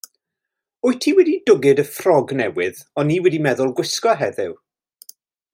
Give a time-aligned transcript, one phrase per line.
[0.85, 4.61] Wyt ti wedi dwgyd y ffrog newydd o'n i wedi meddwl gwisgo heddiw?